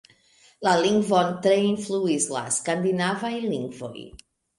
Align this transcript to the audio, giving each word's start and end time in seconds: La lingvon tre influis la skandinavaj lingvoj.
La 0.67 0.71
lingvon 0.85 1.29
tre 1.45 1.57
influis 1.65 2.25
la 2.37 2.41
skandinavaj 2.55 3.31
lingvoj. 3.53 3.93